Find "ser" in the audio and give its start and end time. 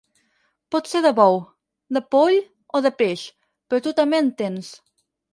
0.91-1.01